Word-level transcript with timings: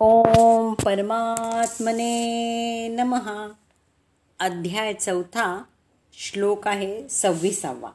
ओम 0.00 0.74
परमात्मने 0.74 2.88
नमहा 2.88 3.48
अध्याय 4.38 4.94
चौथा 4.94 5.62
श्लोक 6.12 6.68
आहे 6.68 7.08
सव्वीसावा. 7.08 7.90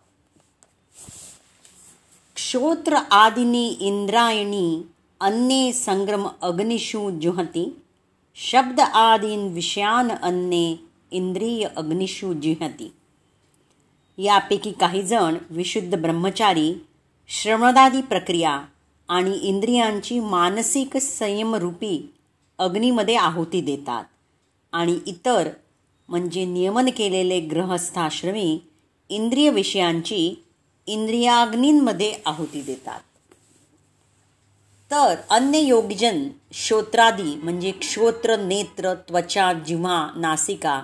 क्षोत्र 2.36 2.98
आदिनी 3.12 3.68
इंद्रायणी 3.68 4.82
अन्ये 5.20 5.74
संग्रम 5.74 6.28
अग्निषु 6.42 7.12
जुहती. 7.12 7.84
शब्द 8.36 8.80
आदीन 8.80 9.54
विषयान 9.54 10.10
अन्ये 10.10 10.76
इंद्रिय 11.12 11.70
अग्निषु 11.78 12.34
जिहती. 12.34 12.94
यापैकी 14.18 14.72
काही 14.72 15.04
जण 15.04 15.38
विशुद्ध 15.50 16.02
ब्रह्मचारी 16.02 16.76
श्रवणादी 17.30 18.02
प्रक्रिया 18.02 18.66
आणि 19.12 19.32
इंद्रियांची 19.32 20.20
मानसिक 20.20 20.98
संयमरूपी 20.98 22.14
अग्नीमध्ये 22.60 23.16
आहुती 23.16 23.62
देतात. 23.62 24.04
आणि 24.72 25.00
इतर 25.06 25.50
म्हणजे 26.10 26.46
नियमन 26.46 26.90
केलेले 26.90 27.40
ग्रहस्थाश्रमी 27.40 28.60
इंद्रिय 29.10 29.50
विषयांची 29.50 30.44
इंद्रियाग्नींमध्ये 30.88 32.14
आहुती 32.26 32.62
देतात. 32.62 33.00
तर 34.92 35.16
अन्य 35.30 35.60
योगजन 35.60 36.30
श्रोत्रादी 36.54 37.36
म्हणजे 37.36 37.74
श्रोत्र 37.82 38.36
नेत्र 38.36 38.94
त्वचा 38.94 39.54
जिव्हा 39.54 40.10
नासिका 40.16 40.84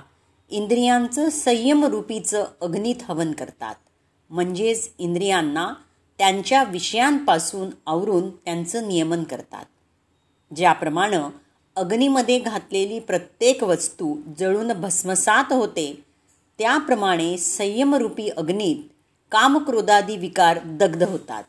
इंद्रियांचं 0.49 1.29
संयमरूपीचं 1.29 2.45
अग्नीत 2.61 2.95
हवन 3.03 3.31
करतात. 3.31 3.75
म्हणजेच 4.29 4.89
इंद्रियांना 4.97 5.73
त्यांच्या 6.17 6.63
विषयांपासून 6.63 7.69
आवरून 7.85 8.29
त्यांचं 8.29 8.87
नियमन 8.87 9.23
करतात. 9.23 9.65
ज्याप्रमाणे 10.55 11.17
अग्नीमध्ये 11.75 12.39
घातलेली 12.39 12.99
प्रत्येक 12.99 13.63
वस्तू 13.63 14.17
जळून 14.39 14.71
भस्मसात 14.81 15.45
होते 15.49 16.05
त्याप्रमाणे 16.59 17.37
संयमरूपी 17.37 18.29
अग्नीत 18.29 18.77
कामक्रोधादी 19.31 20.17
विकार 20.17 20.59
दग्ध 20.65 21.03
होतात. 21.03 21.43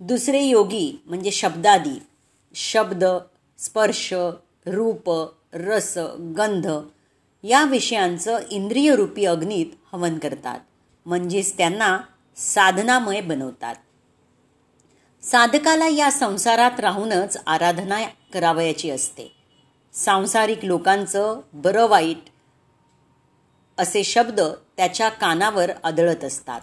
दुसरे 0.00 0.42
योगी 0.42 1.02
म्हणजे 1.06 1.30
शब्दादी 1.30 2.02
शब्द 2.54 3.04
स्पर्श 3.58 4.14
रूप 4.66 5.26
रस 5.54 5.98
गंध 6.38 6.68
या 7.42 7.64
विषयांचं 7.64 8.38
इंद्रियरूपी 8.50 9.24
अग्नीत 9.24 9.66
हवन 9.92 10.18
करतात. 10.18 10.60
म्हणजेच 11.06 11.56
त्यांना 11.56 11.98
साधनामय 12.38 13.20
बनवतात. 13.20 13.74
साधकाला 15.22 15.88
या 15.88 16.10
संसारात 16.10 16.80
राहूनच 16.80 17.36
आराधना 17.46 17.98
करावयाची 18.32 18.90
असते. 18.90 19.34
सांसारिक 19.92 20.64
लोकांचं 20.64 21.40
बरं 21.52 21.86
वाईट 21.86 22.18
असे 23.78 24.04
शब्द 24.04 24.40
त्याच्या 24.76 25.08
कानावर 25.08 25.70
आदळत 25.84 26.24
असतात. 26.24 26.60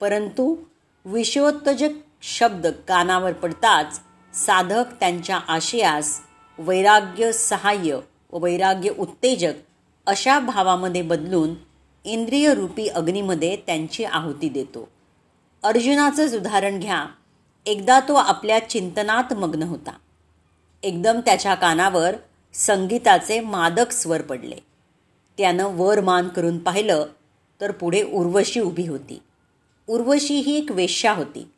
परंतु 0.00 0.56
विषयोत्तेजक 1.04 1.88
शब्द 2.22 2.66
कानावर 2.66 3.32
पडताच 3.32 4.00
साधक 4.34 4.84
त्यांच्या 5.00 5.40
आशयास 5.48 6.20
वैराग्य 6.58 7.32
सहाय्य 7.32 8.00
व 8.32 8.38
वैराग्य 8.38 8.90
उत्तेजक 8.98 9.52
अशा 10.06 10.38
भावामध्ये 10.38 11.02
बदलून 11.02 11.54
इंद्रियरूपी 12.04 12.88
अग्नीमध्ये 12.88 13.56
त्यांची 13.56 14.04
आहुती 14.04 14.48
देतो. 14.48 14.88
अर्जुनाचंच 15.62 16.34
उदाहरण 16.34 16.80
घ्या. 16.80 17.06
एकदा 17.66 18.00
तो 18.00 18.14
आपल्या 18.14 18.68
चिंतनात 18.68 19.34
मग्न 19.34 19.62
होता. 19.62 19.90
एकदम 20.82 21.20
त्याच्या 21.20 21.54
कानावर 21.54 22.16
संगीताचे 22.54 23.40
मादक 23.40 23.92
स्वर 23.92 24.22
पडले. 24.22 24.56
त्यानं 25.38 25.64
वर 25.64 26.00
मान 26.00 26.28
करून 26.28 26.58
पाहिलं 26.58 27.06
तर 27.60 27.70
पुढे 27.70 28.02
उर्वशी 28.02 28.60
उभी 28.60 28.88
होती. 28.88 29.22
उर्वशी 29.88 30.34
ही 30.34 30.58
एक 30.58 30.72
वेश्या 30.72 31.12
होती. 31.12 31.50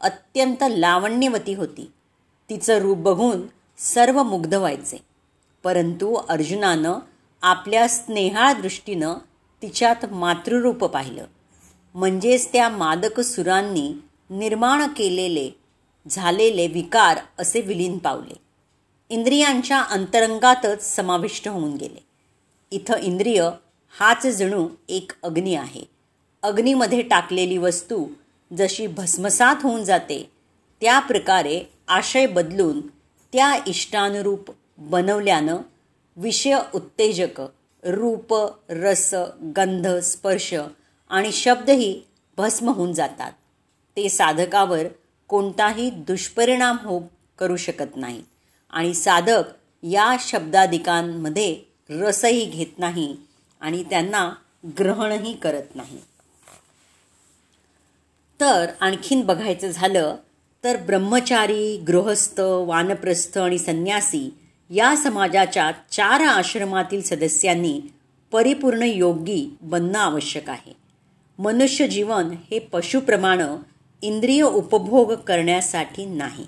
अत्यंत 0.00 0.64
लावण्यवती 0.70 1.54
होती. 1.54 1.92
तिचं 2.50 2.78
रूप 2.78 2.98
बघून 2.98 3.40
सर्व 3.78 4.22
मुग्ध 4.22 4.54
व्हायचे. 4.54 5.04
परंतु 5.64 6.14
अर्जुनानं 6.14 6.94
आपल्या 7.42 7.88
स्नेहाळ 7.88 8.52
दृष्टीनं 8.52 9.14
तिच्यात 9.62 10.06
मातृरूप 10.06 10.84
पाहिलं. 10.84 11.24
म्हणजेच 11.94 12.52
त्या 12.52 12.68
मादक 12.68 13.20
सुरांनी 13.20 13.92
निर्माण 14.30 14.86
केलेले 14.88 15.50
झालेले 16.10 16.66
विकार 16.66 17.18
असे 17.38 17.60
विलीन 17.60 17.98
पावले. 17.98 18.34
इंद्रियांच्या 19.10 19.80
अंतरंगातच 19.80 20.96
समाविष्ट 20.96 21.48
होऊन 21.48 21.74
गेले. 21.74 22.04
इथं 22.70 22.98
इंद्रिय 22.98 23.50
हाच 23.98 24.26
जणू 24.26 24.68
एक 24.88 25.12
अग्नी 25.22 25.54
आहे. 25.54 25.82
अग्नीमध्ये 26.42 27.02
टाकलेली 27.02 27.58
वस्तू 27.58 28.06
जशी 28.58 28.86
भस्मसात 28.86 29.56
होऊन 29.62 29.84
जाते 29.84 30.30
त्या 30.80 30.98
प्रकारे 30.98 31.60
आशय 31.88 32.26
बदलून 32.26 32.80
त्या 33.32 33.58
इष्टानुरूप 33.66 34.50
बनवल्यानं 34.78 35.56
विषय 36.16 36.58
उत्तेजक 36.74 37.42
रूप 37.84 38.34
रस 38.70 39.14
गंध 39.56 39.88
स्पर्श 39.88 40.54
आणि 41.08 41.32
शब्दही 41.32 42.00
भस्म 42.36 42.68
होऊन 42.68 42.92
जातात. 42.92 43.32
ते 43.96 44.08
साधकावर 44.08 44.86
कोणताही 45.28 45.90
दुष्परिणाम 45.90 46.76
हो 46.82 47.00
करू 47.38 47.56
शकत 47.56 47.96
नाहीत 47.96 48.22
आणि 48.70 48.94
साधक 48.94 49.42
या 49.82 50.16
शब्दाधिकांमध्ये 50.20 51.60
रसही 51.90 52.44
घेत 52.44 52.78
नाही 52.78 53.16
आणि 53.60 53.82
त्यांना 53.82 54.34
ग्रहणही 54.78 55.32
करत 55.32 55.76
नाही. 55.76 55.98
तर 58.40 58.66
आणखीन 58.80 59.20
बघायचं 59.20 59.70
झालं 59.70 60.16
तर 60.64 60.76
ब्रह्मचारी 60.76 61.76
गृहस्थ 61.76 62.40
वानप्रस्थ 62.40 63.38
आणि 63.38 63.58
संन्यासी 63.58 64.34
या 64.70 64.96
समाजाच्या 64.96 65.70
चार 65.90 66.20
आश्रमातील 66.20 67.02
सदस्यांनी 67.02 67.80
परिपूर्ण 68.32 68.82
योगी 68.82 69.56
बनणं 69.62 69.98
आवश्यक 69.98 70.50
आहे. 70.50 70.77
मनुष्य 71.38 71.88
जीवन 71.88 72.30
हे 72.50 72.58
पशुप्रमाणे 72.58 73.42
इंद्रिय 74.02 74.42
उपभोग 74.42 75.14
करण्यासाठी 75.14 76.04
नाही. 76.04 76.46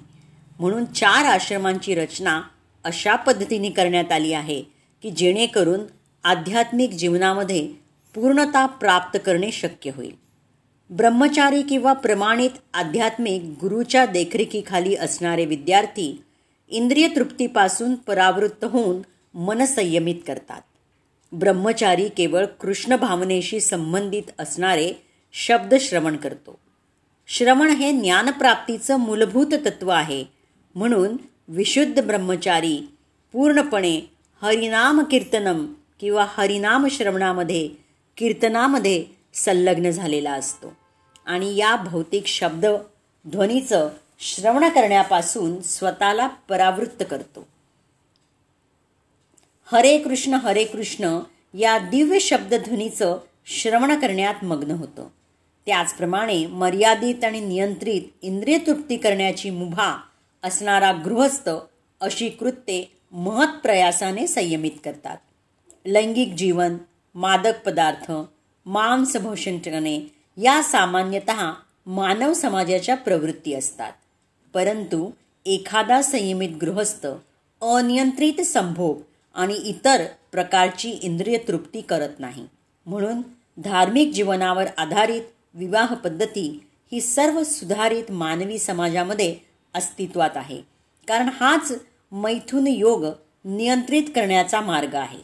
म्हणून 0.61 0.85
चार 0.85 1.25
आश्रमांची 1.25 1.95
रचना 1.95 2.43
अशा 2.85 3.17
पद्धतीने 3.17 3.71
करण्यात 3.71 4.13
आली 4.13 4.33
आहे 4.33 4.63
की 5.03 5.11
जेणेकरून 5.11 5.81
आध्यात्मिक 6.25 6.91
जीवनामध्ये 6.91 7.69
पूर्णता 8.15 8.67
प्राप्त 8.67 9.19
करणे 9.27 9.53
शक्य 9.53 9.91
होईल. 9.97 10.15
ब्रह्मचारी 10.91 11.63
किंवा 11.63 11.93
प्रमाणित 11.93 12.51
आध्यात्मिक 12.75 13.43
गुरुच्या 13.43 14.07
देखरेखीखाली 14.07 14.95
असणारे 14.95 15.45
विद्यार्थी 15.45 16.23
इंद्रिय 16.69 17.09
तृप्तीपासून 17.09 17.95
परावृत्त 17.95 18.65
होऊन 18.65 19.03
मन 19.35 19.65
संयमित 19.65 20.15
करतात. 20.27 20.61
ब्रह्मचारी 21.33 22.09
केवळ 22.09 22.45
कृष्ण 22.45 22.97
भावनेशी 22.97 23.61
संबंधित 23.61 24.23
असणारे 24.39 24.93
शब्द 25.33 25.75
श्रवण 25.81 26.17
करतो. 26.17 26.59
श्रवण 27.27 27.69
हे 27.69 27.93
ज्ञानप्राप्तीचं 27.93 28.97
मूलभूत 28.97 29.47
तत्व 29.47 29.89
आहे. 29.89 30.25
म्हणून 30.75 31.17
विशुद्ध 31.49 32.03
ब्रह्मचारी 32.03 32.81
पूर्णपणे 33.33 34.01
हरिनाम 34.43 35.03
कीर्तनम 35.11 35.73
किंवा 36.01 36.27
हरिनाम 36.29 36.89
श्रवणामध्ये 36.89 37.71
कीर्तनामध्ये 38.17 39.05
संलग्न 39.35 39.91
झालेला 39.91 40.33
असतो. 40.33 40.77
आणि 41.27 41.57
या 41.57 41.77
भौतिक 41.77 42.27
शब्द 42.27 42.67
ध्वनीचं 43.29 43.89
श्रवण 44.21 44.69
करण्यापासून 44.69 45.63
स्वतःला 45.63 46.27
परावृत्त 46.27 47.05
करतो. 47.11 47.49
हरे 49.73 49.99
कृष्ण 49.99 50.35
हरे 50.35 50.65
कृष्ण 50.65 51.19
या 51.55 51.79
दिव्य 51.79 52.19
शब्दध्वनीचं 52.19 53.19
श्रवण 53.47 54.01
करण्यात 54.01 54.45
मग्न 54.45 54.71
होतं. 54.71 55.09
त्याचप्रमाणे 55.67 56.47
मर्यादित 56.47 57.25
आणि 57.25 57.41
नियंत्रित 57.41 58.03
इंद्रिय 58.23 58.59
तृप्ती 58.59 58.97
करण्याची 58.97 59.51
मुभा 59.51 60.01
असणारा 60.43 60.93
गृहस्थ 60.93 61.49
अशी 62.01 62.29
कृत्ये 62.29 62.85
महत्प्रयासाने 63.13 64.27
संयमित 64.27 64.71
करतात. 64.85 65.17
लैंगिक 65.87 66.35
जीवन 66.35 66.77
मादक 67.15 67.63
पदार्थ 67.67 68.13
मांसभोषण 68.67 69.59
करणे 69.59 70.01
या 70.37 70.63
सामान्यतः 70.63 71.53
मानव 71.87 72.33
समाजाच्या 72.33 72.95
प्रवृत्ती 72.95 73.55
असतात. 73.55 73.93
परंतु 74.55 75.11
एखादा 75.47 76.03
संयमित 76.03 76.51
गृहस्थ 76.61 77.07
अनियंत्रित 77.63 78.41
संभोग 78.41 78.97
आणि 79.35 79.55
इतर 79.55 80.05
प्रकारची 80.33 80.91
इंद्रिय 80.91 81.39
तृप्ती 81.39 81.81
करत 81.81 82.09
नाही. 82.19 82.47
म्हणून 82.87 83.23
धार्मिक 83.59 84.13
जीवनावर 84.13 84.67
आधारित 84.79 85.23
विवाह 85.55 85.95
पद्धती 85.95 86.67
ही 86.93 87.01
सर्व 87.01 87.43
सुधारित 87.43 88.05
मानवी 88.11 88.59
समाजामध्ये 88.59 89.37
अस्तित्वात 89.75 90.31
आहे. 90.35 90.63
कारण 91.09 91.29
हाच 91.29 91.73
मैथुन 92.13 92.67
योग 92.67 93.05
नियंत्रित 93.45 94.03
करण्याचा 94.15 94.61
मार्ग 94.61 94.95
आहे. 94.95 95.19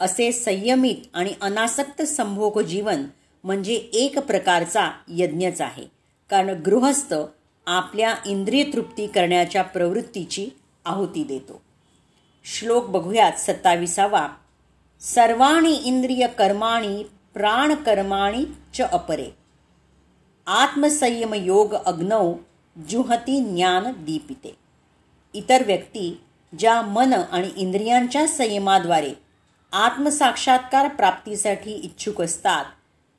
असे 0.00 0.32
संयमित 0.32 0.96
आणि 1.14 1.32
अनासक्त 1.40 2.02
संभोग 2.02 2.60
जीवन 2.60 3.04
म्हणजे 3.44 3.74
एक 3.74 4.18
प्रकारचा 4.18 4.90
यज्ञच 5.08 5.60
आहे. 5.60 5.84
कारण 6.30 6.62
गृहस्थ 6.62 7.14
आपल्या 7.66 8.14
इंद्रिय 8.26 8.64
तृप्ती 8.64 9.06
करण्याच्या 9.06 9.62
प्रवृत्तीची 9.62 10.48
आहुती 10.84 11.24
देतो. 11.24 11.62
श्लोक 12.48 12.86
बघूयात 12.86 13.32
सत्ताविसावा. 13.32 14.28
सर्वाणी 15.00 15.72
इंद्रिय 15.72 16.26
कर्माणी 16.26 17.02
प्राणकर्माणी 17.34 18.44
च 18.74 18.80
अपरे. 18.80 19.26
आत्मसंयम 20.46 21.34
योग 21.34 21.74
अग्नौ 21.74 22.32
जुहती 22.88 23.40
ज्ञान 23.40 23.84
दीपिते. 23.84 24.56
इतर 25.34 25.62
व्यक्ती 25.66 26.20
ज्या 26.58 26.82
मन 26.82 27.12
आणि 27.12 27.50
इंद्रियांच्या 27.56 28.28
संयमाद्वारे 28.28 29.12
आत्मसाक्षात्कार 29.72 30.88
प्राप्तीसाठी 30.88 31.72
इच्छुक 31.72 32.20
असतात 32.20 32.64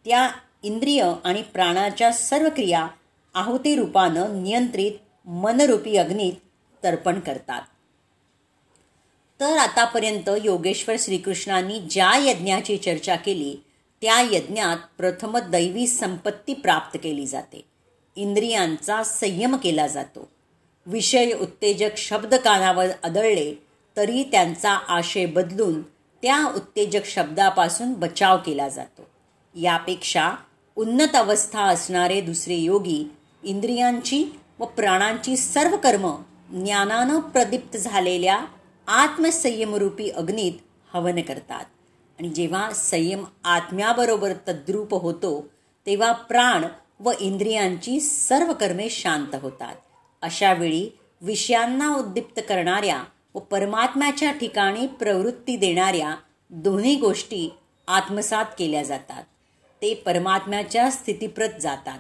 त्या 0.06 0.29
इंद्रिय 0.63 1.13
आणि 1.24 1.41
प्राणाच्या 1.41 2.12
सर्व 2.12 2.50
क्रिया 2.50 2.88
आहुती 3.35 3.75
रूपानं 3.75 4.44
नियंत्रित 4.44 4.91
मनरूपी 5.27 5.97
अग्नीत 5.97 6.33
तर्पण 6.83 7.19
करतात. 7.19 7.62
तर 9.39 9.57
आतापर्यंत 9.57 10.30
योगेश्वर 10.44 10.95
श्रीकृष्णांनी 11.00 11.80
ज्या 11.80 12.12
यज्ञाची 12.16 12.78
चर्चा 12.78 13.16
केली 13.16 13.56
त्या 14.01 14.22
यज्ञात 14.22 14.78
प्रथम 14.98 15.38
दैवी 15.38 15.88
संपत्ती 15.88 16.54
प्राप्त 16.54 16.98
केली 17.04 17.25
जाते. 17.25 17.66
इंद्रियांचा 18.16 19.04
संयम 19.04 19.56
केला 19.56 19.88
जातो. 19.88 20.28
विषय 20.86 21.31
उत्तेजक 21.34 21.98
शब्द 21.98 22.36
कानावर 22.36 22.88
आदळले 23.04 23.54
तरी 23.98 24.24
त्यांचा 24.24 24.72
आशय 24.72 25.25
बदलून 25.25 25.81
त्या 26.22 26.45
उत्तेजक 26.56 27.06
शब्दापासून 27.06 27.94
बचाव 27.94 28.38
केला 28.38 28.69
जातो. 28.69 29.07
यापेक्षा 29.56 30.31
उन्नत 30.75 31.16
अवस्था 31.16 31.62
असणारे 31.62 32.22
दुसरे 32.22 32.56
योगी 32.56 33.12
इंद्रियांची 33.44 34.25
व 34.60 34.66
प्राणांची 34.66 35.38
सर्व 35.38 35.78
कर्म 35.78 36.16
ज्ञानानं 36.50 37.19
प्रदीप्त 37.19 37.78
झालेल्या 37.78 38.45
आत्मसंयमरूपी 38.88 40.10
अग्नीत 40.10 40.51
हवन 40.94 41.22
करतात. 41.22 41.66
आणि 42.19 42.30
जेव्हा 42.30 42.74
संयम 42.74 43.25
आत्म्याबरोबर 43.44 44.34
तद्रूप 44.48 44.94
होतो 44.94 45.48
तेव्हा 45.86 46.12
प्राण 46.12 46.66
व 47.00 47.12
इंद्रियांची 47.19 48.00
सर्व 48.00 48.54
कर्मे 48.54 48.89
शांत 48.89 49.36
होतात. 49.42 49.75
अशावेळी 50.22 50.89
विषयांना 51.22 51.95
उद्दीप्त 51.95 52.42
करणाऱ्या 52.50 53.04
व 53.36 53.39
परमात्म्याच्या 53.39 54.31
ठिकाणी 54.31 54.88
प्रवृत्ती 54.88 55.56
देणाऱ्या 55.56 56.16
दोन्ही 56.50 56.95
गोष्टी 56.95 57.50
आत्मसात 57.88 58.45
केल्या 58.60 58.84
जातात. 58.84 59.24
ते 59.81 59.94
परमात्म्याच्या 59.94 60.92
स्थितीप्रत 60.92 61.62
जातात. 61.62 62.00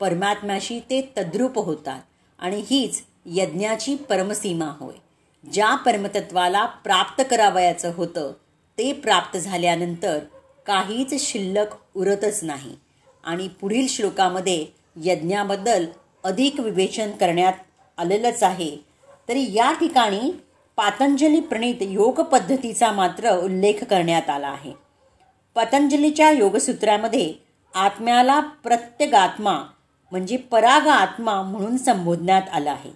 परमात्म्याशी 0.00 0.80
ते 0.80 1.12
तद्रूप 1.18 1.58
होतात. 1.58 2.00
आणि 2.38 2.62
हीच 2.70 3.02
यज्ञाची 3.26 3.94
परमसीमा 3.94 4.64
होय. 4.64 5.05
ज्या 5.52 5.74
परमतत्वाला 5.74 6.66
प्राप्त 6.66 7.22
करावयाचं 7.30 7.92
होतं 7.94 8.32
ते 8.78 8.92
प्राप्त 8.92 9.38
झाल्यानंतर 9.38 10.18
काहीच 10.66 11.32
शिल्लक 11.32 11.66
उरतच 11.94 12.44
नाही. 12.44 12.76
आणि 13.24 13.48
पुढील 13.48 13.86
श्लोकामध्ये 13.88 14.66
यज्ञाबद्दल 14.96 15.86
अधिक 16.24 16.60
विवेचन 16.60 17.10
करण्यात 17.10 17.52
आलेलंच 17.98 18.42
आहे. 18.42 18.76
तरी 19.28 19.54
या 19.54 19.72
ठिकाणी 19.72 20.32
पातंजली 20.76 21.40
प्रणित 21.40 21.74
योग 21.80 22.20
पद्धतीचा 22.20 22.92
मात्र 22.92 23.36
उल्लेख 23.36 23.84
करण्यात 23.90 24.30
आला 24.30 24.48
आहे. 24.48 24.72
पतंजलीच्या 25.54 26.30
योगसूत्रामध्ये 26.30 27.34
आत्म्याला 27.74 28.40
प्रत्यगात्मा 28.40 29.62
म्हणजे 30.10 30.36
पराग 30.36 30.86
आत्मा 30.86 31.42
म्हणून 31.42 31.76
संबोधण्यात 31.76 32.42
आला 32.52 32.72
आहे. 32.72 32.90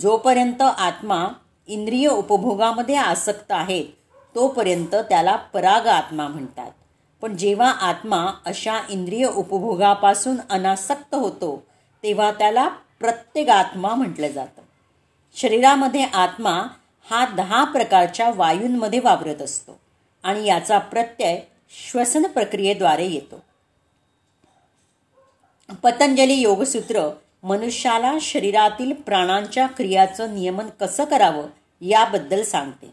जोपर्यंत 0.00 0.62
आत्मा 0.62 1.26
इंद्रिय 1.68 2.08
उपभोगामध्ये 2.08 2.94
आसक्त 2.94 3.52
आहेत 3.52 3.84
तोपर्यंत 4.34 4.94
त्याला 4.94 5.36
पराग 5.36 5.86
आत्मा 5.86 6.28
म्हणतात. 6.28 6.70
पण 7.22 7.36
जेव्हा 7.36 7.70
आत्मा 7.70 8.26
अशा 8.44 8.80
इंद्रिय 8.88 9.26
उपभोगापासून 9.26 10.36
अनासक्त 10.50 11.14
होतो 11.14 11.64
तेव्हा 12.02 12.30
त्याला 12.32 12.68
प्रत्येक 13.00 13.48
आत्मा 13.48 13.94
म्हटलं 13.94 14.28
जातं. 14.28 14.62
शरीरामध्ये 15.36 16.02
आत्मा 16.04 16.62
हा 17.10 17.26
दहा 17.36 17.64
प्रकारच्या 17.64 18.30
वायूंमध्ये 18.34 19.00
वावरत 19.00 19.42
असतो 19.42 19.78
आणि 20.22 20.46
याचा 20.46 20.78
प्रत्यय 20.78 21.40
श्वसन 21.90 22.26
प्रक्रियेद्वारे 22.26 23.06
येतो. 23.06 23.42
पतंजली 25.82 26.34
योगसूत्र 26.34 27.08
मनुष्याला 27.48 28.14
शरीरातील 28.20 28.92
प्राणांच्या 28.92 29.66
क्रियाचं 29.66 30.34
नियमन 30.34 30.66
कसं 30.80 31.04
करावं 31.04 31.46
याबद्दल 31.80 32.42
सांगते. 32.42 32.92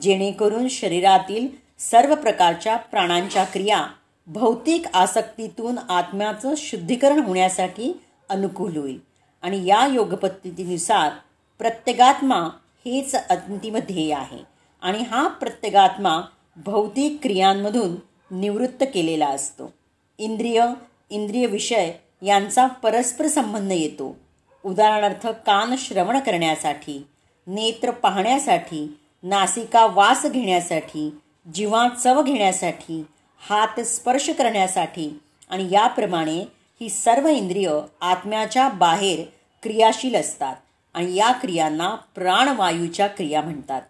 जेणेकरून 0.00 0.68
शरीरातील 0.68 1.48
सर्व 1.78 2.14
प्रकारच्या 2.14 2.76
प्राणांच्या 2.76 3.44
क्रिया 3.44 3.86
भौतिक 4.26 4.82
आसक्तीतून 4.94 5.78
आत्म्याचं 5.78 6.54
शुद्धीकरण 6.56 7.18
होण्यासाठी 7.18 8.00
अनुकूल 8.28 8.76
होईल. 8.76 8.98
आणि 9.42 9.66
या 9.66 9.86
योगपद्धतीनुसार 9.86 11.12
प्रत्येगात्मा 11.58 12.38
हेच 12.86 13.14
अंतिम 13.14 13.76
ध्येय 13.76 14.14
आहे. 14.14 14.44
आणि 14.82 14.98
हा 14.98 15.28
प्रत्येगात्मा 15.28 16.20
भौतिक 16.56 17.18
क्रियांमधून 17.22 17.96
निवृत्त 18.30 18.84
केलेला 18.94 19.26
असतो. 19.26 19.72
इंद्रिय 20.18 20.66
इंद्रिय 21.10 21.46
विषय 21.46 21.92
यांचा 22.22 22.66
परस्पर 22.66 23.26
संबंध 23.26 23.72
येतो. 23.72 24.16
उदाहरणार्थ 24.64 25.26
कान 25.26 25.74
श्रवण 25.78 26.18
करण्यासाठी 26.18 27.06
नेत्र 27.46 27.90
पाहण्यासाठी 27.90 28.98
नासिका 29.22 29.86
वास 29.86 30.26
घेण्यासाठी 30.26 31.18
जीवा 31.54 31.88
चव 31.88 32.22
घेण्यासाठी 32.22 33.04
हात 33.48 33.80
स्पर्श 33.80 34.30
करण्यासाठी 34.30 35.20
आणि 35.50 35.68
याप्रमाणे 35.70 36.40
ही 36.80 36.88
सर्व 36.88 37.28
इंद्रिय 37.28 37.70
आत्म्याच्या 38.00 38.68
बाहेर 38.68 39.24
क्रियाशील 39.62 40.14
असतात 40.14 40.56
आणि 40.94 41.14
या 41.14 41.32
क्रियांना 41.32 41.94
प्राणवायूच्या 41.94 43.06
क्रिया 43.06 43.40
म्हणतात. 43.40 43.82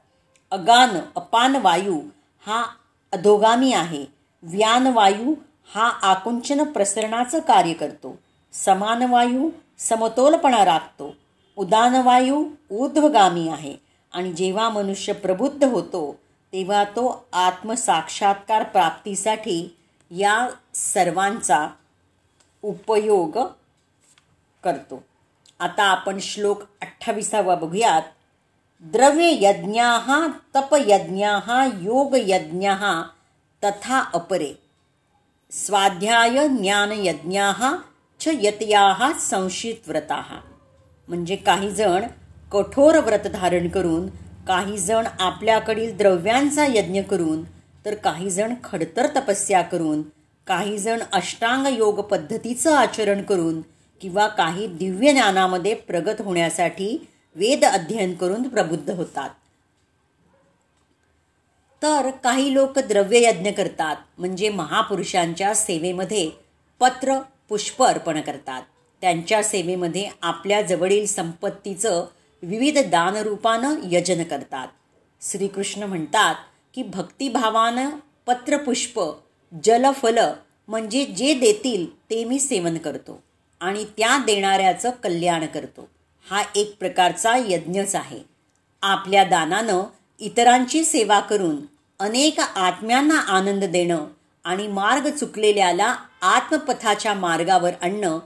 अगान 0.50 0.88
अपान 1.16 1.56
वायू 1.56 2.00
हा 2.46 2.64
अधोगामी 3.12 3.72
आहे. 3.72 4.04
व्यानवायू 4.42 5.34
हा 5.74 5.88
आकुंचन 5.88 6.64
प्रसरणाचं 6.64 7.38
कार्य 7.38 7.72
करतो. 7.72 8.18
समानवायू 8.52 9.50
समतोलपणा 9.78 10.64
राखतो. 10.64 11.14
उदानवायू 11.56 12.48
ऊर्ध्वगामी 12.70 13.48
आहे 13.48 13.76
आणि 14.12 14.32
जेव्हा 14.32 14.68
मनुष्य 14.68 15.12
प्रबुद्ध 15.12 15.64
होतो 15.64 16.18
तेव्हा 16.52 16.84
तो 16.84 17.26
आत्मसाक्षात्कार 17.32 18.62
प्राप्तीसाठी 18.62 19.76
या 20.10 20.48
सर्वांचा 20.74 21.68
उपयोग 22.62 23.38
करतो. 24.64 25.04
आता 25.60 25.82
आपण 25.82 26.18
श्लोक 26.18 26.62
अठ्ठावीसावा 26.82 27.54
बघूयात. 27.54 28.02
द्रव्ययज्ञा 28.80 30.28
तपयज्ञाः 30.56 31.64
योगयज्ञ 31.80 32.70
तथा 33.64 34.10
अपरे. 34.14 34.65
स्वाध्याय 35.52 36.46
ज्ञानयज्ञाः 36.48 37.60
च 38.20 38.28
यतयाः 38.42 39.12
संशितव्रताः. 39.20 40.34
म्हणजे 41.08 41.36
काही 41.36 41.70
जण 41.70 42.04
कठोर 42.52 42.98
व्रत 42.98 43.26
धारण 43.26 43.68
करून 43.68 44.06
काही 44.48 44.78
जण 44.78 45.06
आपल्याकडील 45.20 45.96
द्रव्यांचा 45.96 46.66
यज्ञ 46.66 47.00
करून 47.00 47.42
तर 47.84 47.94
काही 47.94 48.30
जण 48.30 48.54
खडतर 48.64 49.06
तपस्या 49.16 49.62
करून 49.62 50.02
काही 50.46 50.78
जण 50.78 51.02
अष्टांग 51.12 51.66
योग 51.66 52.00
पद्धतीचं 52.00 52.74
आचरण 52.76 53.22
करून 53.22 53.60
किंवा 54.00 54.26
काही 54.26 54.66
दिव्य 54.66 55.12
ज्ञानामध्ये 55.12 55.74
प्रगत 55.74 56.20
होण्यासाठी 56.20 57.06
वेद 57.36 57.64
अध्ययन 57.64 58.14
करून 58.14 58.48
प्रबुद्ध 58.48 58.90
होतात. 58.90 59.30
तर 61.82 62.10
काही 62.10 62.54
लोक 62.54 62.78
द्रव्ययज्ञ 62.78 63.50
करतात 63.50 63.96
म्हणजे 64.18 64.48
महापुरुषांच्या 64.48 65.54
सेवेमध्ये 65.54 66.30
पत्र 66.80 67.18
पुष्प 67.48 67.82
अर्पण 67.82 68.20
करतात. 68.20 68.62
त्यांच्या 69.00 69.42
सेवेमध्ये 69.42 70.08
आपल्या 70.22 70.62
जवळील 70.62 71.06
संपत्तीचं 71.06 72.06
विविध 72.42 72.78
दानरूपानं 72.78 73.74
यजन 73.90 74.22
करतात. 74.22 74.68
श्रीकृष्ण 75.22 75.82
म्हणतात 75.82 76.34
की 76.74 76.82
भक्तिभावानं 76.82 77.90
पत्रपुष्प 78.26 79.00
जलफल 79.64 80.18
म्हणजे 80.68 81.04
जे 81.04 81.34
देतील 81.34 81.86
ते 82.10 82.24
मी 82.24 82.38
सेवन 82.38 82.78
करतो 82.78 83.22
आणि 83.60 83.84
त्या 83.84 84.18
देणाऱ्याचं 84.26 84.90
कल्याण 84.90 85.46
करतो. 85.46 85.88
हा 86.30 86.42
एक 86.56 86.76
प्रकारचा 86.78 87.36
यज्ञच 87.36 87.94
आहे. 87.94 88.20
आपल्या 88.82 89.24
दानानं 89.24 89.82
इतरांची 90.18 90.84
सेवा 90.84 91.20
करून 91.20 91.56
अनेक 92.00 92.40
आत्म्यांना 92.40 93.18
आनंद 93.18 93.64
देणं 93.64 94.06
आणि 94.44 94.66
मार्ग 94.66 95.10
चुकलेल्याला 95.10 95.96
आत्मपथाच्या 96.22 97.14
मार्गावर 97.14 97.70
आणणं 97.82 98.18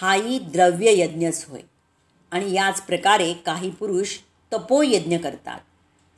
हाही 0.00 0.38
द्रव्ययज्ञच 0.38 1.46
होय. 1.48 1.60
आणि 2.30 2.52
याच 2.52 2.82
प्रकारे 2.82 3.32
काही 3.32 3.70
पुरुष 3.70 4.08
तपोयज्ञ 4.52 5.16
करतात. 5.16 5.58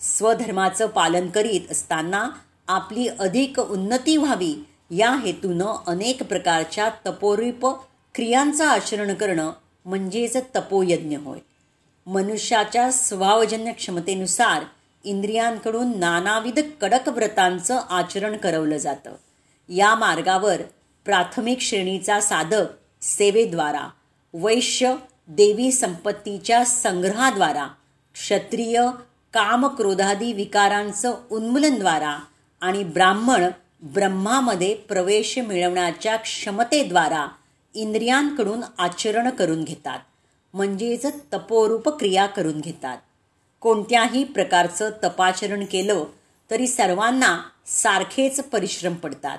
स्वधर्माचं 0.02 0.86
पालन 0.86 1.28
करीत 1.28 1.60
असताना 1.70 2.30
आपली 2.68 3.08
अधिक 3.08 3.60
उन्नती 3.60 4.16
व्हावी 4.16 4.66
या 4.90 5.16
हेतूनं 5.16 5.76
अनेक 5.86 6.22
प्रकारच्या 6.22 6.90
तपोरूप 7.06 7.76
क्रियांचं 8.14 8.66
आचरण 8.66 9.14
करणं 9.14 9.52
म्हणजेच 9.84 10.36
तपोयज्ञ 10.36 11.16
होय. 11.16 11.38
मनुष्याच्या 12.06 12.92
स्वभावजन्य 12.92 13.72
क्षमतेनुसार 13.72 14.62
इंद्रियांकडून 15.04 15.98
नानाविध 15.98 16.58
कडक 16.80 17.08
व्रतांचं 17.08 17.80
आचरण 17.90 18.36
करवलं 18.36 18.76
जातं. 18.76 19.12
या 19.68 19.94
मार्गावर 19.94 20.62
प्राथमिक 21.04 21.60
श्रेणीचा 21.60 22.20
साधक 22.20 22.66
सेवेद्वारा 23.02 23.88
वैश्य 24.34 24.94
देवी 25.28 25.72
संपत्तीच्या 25.72 26.64
संग्रहाद्वारा 26.64 27.66
क्षत्रिय 28.14 28.82
कामक्रोधादी 29.32 30.32
विकारांचं 30.32 31.14
उन्मूलनद्वारा 31.30 32.18
आणि 32.60 32.84
ब्राह्मण 32.84 33.44
ब्रह्मामध्ये 33.82 34.74
प्रवेश 34.74 35.38
मिळवण्याच्या 35.38 36.16
क्षमतेद्वारा 36.16 37.28
इंद्रियांकडून 37.74 38.60
आचरण 38.78 39.30
करून 39.30 39.64
घेतात. 39.64 39.98
म्हणजेच 40.54 41.06
तपोरूप 41.32 41.88
क्रिया 41.88 42.26
करून 42.26 42.60
घेतात. 42.60 42.98
कोणत्याही 43.60 44.24
प्रकारचं 44.24 44.90
तपाचरण 45.04 45.64
केलं 45.64 46.04
तरी 46.50 46.66
सर्वांना 46.66 47.42
सारखेच 47.66 48.40
परिश्रम 48.40 48.94
पडतात. 48.94 49.38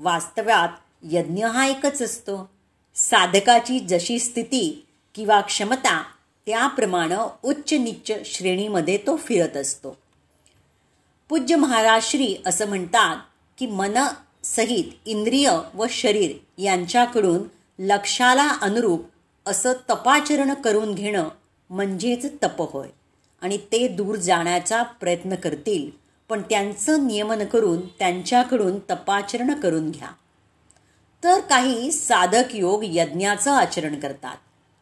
वास्तव्यात 0.00 0.68
यज्ञ 1.02 1.46
हा 1.46 1.66
एकच 1.66 2.02
असतो. 2.02 2.50
साधकाची 2.94 3.80
जशी 3.80 4.18
स्थिती 4.18 4.86
किंवा 5.14 5.40
क्षमता 5.40 6.02
त्याप्रमाणे 6.46 7.14
उच्च 7.42 7.72
निच्च 7.72 8.12
श्रेणीमध्ये 8.24 8.96
तो 8.96 9.16
फिरत 9.16 9.56
असतो. 9.56 9.96
पूज्य 11.28 11.56
महाराज 11.56 12.02
श्री 12.02 12.36
असं 12.46 12.68
म्हणतात 12.68 13.16
की 13.58 13.66
मन 13.66 13.98
सहित 14.44 14.84
इंद्रिय 15.06 15.50
व 15.74 15.86
शरीर 15.90 16.30
यांच्याकडून 16.58 17.42
लक्षाला 17.78 18.48
अनुरूप 18.48 19.04
असं 19.46 19.72
तपाचरण 19.90 20.54
करून 20.54 20.94
घेणं 20.94 21.28
म्हणजेच 21.70 22.26
तप 22.42 22.72
होय. 22.72 22.88
आणि 23.42 23.56
ते 23.56 23.88
दूर 23.88 24.16
जाण्याचा 24.16 24.82
प्रयत्न 24.82 25.34
करतील. 25.34 25.90
पण 26.28 26.42
त्यांचं 26.42 27.06
नियमन 27.06 27.44
करून 27.44 27.86
त्यांच्याकडून 27.86 28.78
तपाचरण 28.78 29.60
करून 29.60 29.90
घ्या. 29.90 30.08
तर 31.24 31.40
काही 31.40 31.92
साधक 31.92 32.44
योग 32.54 32.80
यज्ञाचं 32.84 33.50
आचरण 33.50 34.00
करतात. 34.00 34.36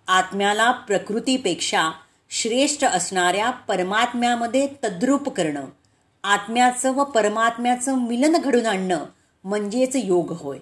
आत्म्याला 0.09 0.71
प्रकृतीपेक्षा 0.71 1.91
श्रेष्ठ 2.31 2.85
असणाऱ्या 2.85 3.51
परमात्म्यामध्ये 3.51 4.69
तद्रूप 4.85 5.29
करणं 5.29 5.65
आत्म्याचं 6.25 6.95
व 6.95 7.05
परमात्म्याचं 7.05 7.99
मिलन 7.99 8.37
घडून 8.37 8.67
आणणं 8.67 9.05
म्हणजेच 9.45 9.97
योग 9.97 10.33
होय. 10.33 10.59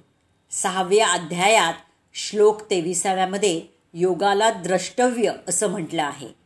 सहाव्या 0.51 1.09
अध्यायात 1.09 1.75
श्लोक 2.15 2.63
तेविसाव्यामध्ये 2.71 3.63
योगाला 3.95 4.51
द्रष्टव्य 4.51 5.33
असं 5.49 5.67
म्हटलं 5.67 6.03
आहे. 6.03 6.38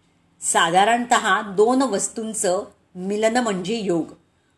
साधारणत 0.42 1.14
दोन 1.56 1.82
वस्तूंचं 1.82 2.64
मिलन 2.94 3.36
म्हणजे 3.36 3.76
योग. 3.76 4.04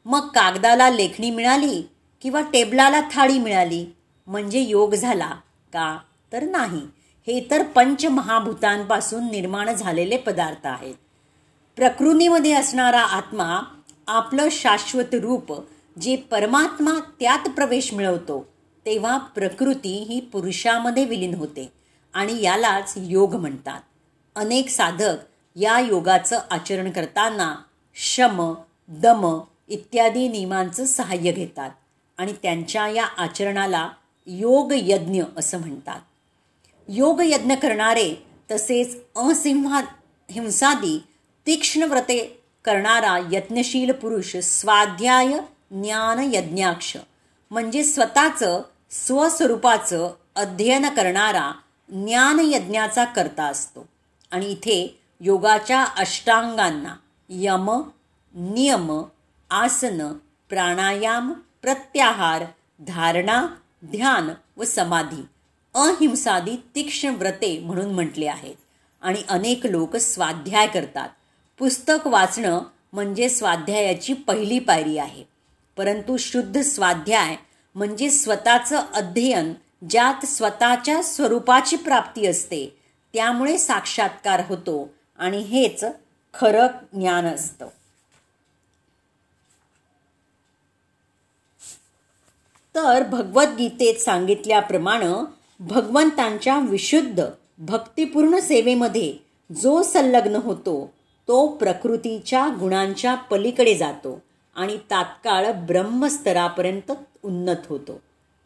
मग 0.05 0.29
कागदाला 0.29 0.91
लेखणी 0.91 1.31
मिळाली 1.31 1.83
किंवा 2.23 2.41
टेबलाला 2.41 3.01
थाळी 3.13 3.39
मिळाली 3.39 3.87
म्हणजे 4.27 4.61
योग 4.61 4.95
झाला 4.95 5.31
का? 5.73 5.99
तर 6.33 6.43
नाही. 6.43 6.81
हे 7.27 7.47
तर 7.51 7.63
पंचमहाभूतांपासून 7.63 9.25
निर्माण 9.31 9.75
झालेले 9.75 10.17
पदार्थ 10.17 10.67
आहेत. 10.67 10.95
प्रकृतीमध्ये 11.77 12.53
असणारा 12.53 13.01
आत्मा 13.01 13.61
आपलं 14.07 14.49
शाश्वत 14.51 15.15
रूप 15.15 15.63
जे 16.01 16.17
परमात्मा 16.17 16.93
त्यात 17.21 17.49
प्रवेश 17.49 17.95
मिळवतो 17.95 18.49
तेव्हा 18.87 19.19
प्रकृती 19.19 20.03
ही 20.03 20.21
पुरुषामध्ये 20.21 21.05
विलीन 21.05 21.35
होते 21.35 21.73
आणि 22.15 22.43
यालाच 22.43 22.95
योग 22.97 23.35
म्हणतात. 23.35 23.81
अनेक 24.37 24.69
साधक 24.69 25.17
या 25.57 25.81
योगाचं 25.81 26.41
आचरण 26.51 26.91
करताना 26.91 27.55
शम 27.95 28.55
दम 28.89 29.41
इत्यादी 29.69 30.29
नियमांचं 30.29 30.85
सहाय्य 30.85 31.33
घेतात 31.33 31.71
आणि 32.19 32.33
त्यांच्या 32.43 32.89
या 32.89 33.05
आचरणाला 33.05 33.91
योग 34.27 34.73
यज्ञ 34.77 35.23
असं 35.37 35.59
म्हणतात. 35.59 36.01
योग 36.89 37.21
यज्ञ 37.25 37.55
करणारे 37.55 38.27
तसेच 38.51 38.97
असिंहा 39.17 39.83
हिंसादी 40.31 41.03
तीक्ष्ण 41.47 41.83
व्रते 41.83 42.43
करणारा 42.65 43.29
यत्नशील 43.33 43.93
पुरुष 43.93 44.37
स्वाध्याय 44.37 45.29
ज्ञान 45.71 46.31
यज्ञाक्ष 46.33 46.97
म्हणजे 47.51 47.85
स्वतःचं 47.85 48.63
स्वस्वरूपाचं 48.91 50.15
अध्ययन 50.37 50.89
करणारा 50.89 51.53
ज्ञान 51.89 52.41
यज्ञाचा 52.43 53.05
करता 53.05 53.45
असतो. 53.45 53.87
आणि 54.31 54.47
इथे 54.47 55.01
योगाच्या 55.21 55.85
अष्टांगांना 55.85 56.97
यम 57.29 57.83
नियम 58.35 59.03
आसन 59.51 60.13
प्राणायाम 60.49 61.33
प्रत्याहार 61.33 62.45
धारणा 62.81 63.47
ध्यान 63.85 64.31
व 64.57 64.65
समाधी 64.65 65.27
अहिंसादी 65.75 66.57
तीक्ष्ण 66.75 67.09
व्रते 67.09 67.59
म्हणून 67.59 67.95
म्हटले 67.95 68.27
आहेत. 68.27 68.55
आणि 69.03 69.23
अनेक 69.29 69.67
लोक 69.67 69.97
स्वाध्याय 69.97 70.67
करतात. 70.67 71.09
पुस्तक 71.59 72.07
वाचणं 72.07 72.61
म्हणजे 72.93 73.29
स्वाध्यायाची 73.29 74.13
पहिली 74.13 74.59
पायरी 74.59 74.99
आहे. 74.99 75.25
परंतु 75.77 76.17
शुद्ध 76.17 76.61
स्वाध्याय 76.61 77.37
म्हणजे 77.75 78.11
स्वतःचं 78.11 78.83
अध्ययन 78.95 79.55
ज्यात 79.91 80.27
स्वतःच्या 80.27 81.03
स्वरूपाची 81.03 81.77
प्राप्ती 81.77 82.27
असते. 82.27 82.81
त्यामुळे 83.15 83.59
साक्षात्कार 83.59 84.43
होतो. 84.49 84.95
आणि 85.19 85.39
हेच 85.39 85.85
खरं 86.35 86.67
ज्ञान 86.93 87.25
असतं. 87.25 87.69
तर 92.75 93.03
भगवद्गीतेत 93.03 93.95
सांगितल्याप्रमाणे 93.95 95.25
भगवंतांच्या 95.61 96.59
विशुद्ध 96.59 97.25
भक्तिपूर्ण 97.59 98.39
सेवेमध्ये 98.39 99.17
जो 99.63 99.83
संलग्न 99.83 100.37
होतो 100.37 100.93
तो 101.29 101.47
प्रकृतीच्या 101.47 102.49
गुणांच्या 102.61 103.15
पलीकडे 103.15 103.75
जातो 103.75 104.23
आणि 104.55 104.77
तात्काळ 104.77 105.53
ब्रह्मस्तरापर्यंत 105.53 106.93
उन्नत 107.23 107.67
होतो. 107.69 108.01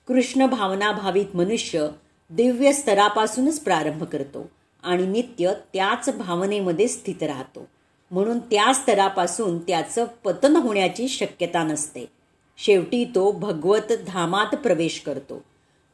कृष्ण 0.09 0.47
भावनाभावित 0.47 1.37
मनुष्य 1.37 1.89
दिव्य 2.31 2.73
स्तरापासूनच 2.73 3.61
प्रारंभ 3.61 4.05
करतो. 4.05 4.51
आणि 4.89 5.07
नित्य 5.07 5.53
त्याच 5.73 6.09
भावनेमध्ये 6.19 6.89
स्थित 6.89 7.23
राहतो. 7.23 7.67
म्हणून 8.11 8.39
त्या 8.39 8.73
स्तरापासून 8.75 9.59
त्याचं 9.59 10.05
पतन 10.25 10.57
होण्याची 10.57 11.09
शक्यता 11.09 11.63
नसते. 11.63 12.07
शेवटी 12.59 13.05
तो 13.05 13.33
भगवत 13.33 13.93
धामात 14.07 14.57
प्रवेश 14.57 15.03
करतो. 15.07 15.45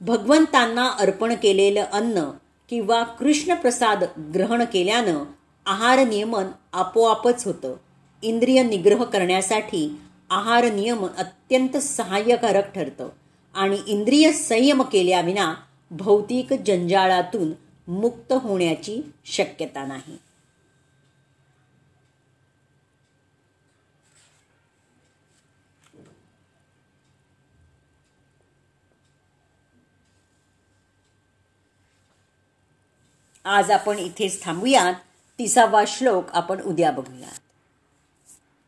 भगवंतांना 0.00 0.88
अर्पण 0.88 1.34
केलेलं 1.34 1.84
अन्न 1.92 2.30
किंवा 2.70 3.02
कृष्णप्रसाद 3.02 4.04
ग्रहण 4.34 4.64
केल्यानं 4.64 5.24
आहार 5.66 5.98
नियमन 5.98 6.44
आपोआपच 6.72 7.46
होतं. 7.46 7.74
इंद्रिय 8.22 8.62
निग्रह 8.62 9.04
करण्यासाठी 9.04 10.00
आहार 10.30 10.72
नियमन 10.72 11.08
अत्यंत 11.18 11.76
सहाय्यकारक 11.76 12.74
ठरतं 12.74 13.08
आणि 13.54 13.76
इंद्रिय 13.86 14.32
संयम 14.32 14.82
केल्याविना 14.82 15.54
भौतिक 15.90 16.52
जंजाळातून 16.52 17.63
मुक्त 17.88 18.33
होण्याची 18.33 19.12
शक्यता 19.25 19.87
नाही. 19.87 20.19
आज 33.45 33.71
आपण 33.71 33.99
इथेच 33.99 34.43
थांबूयात. 34.45 34.95
तिसावा 35.38 35.85
श्लोक 35.87 36.31
आपण 36.33 36.61
उद्या 36.61 36.91
बघूया 36.91 37.29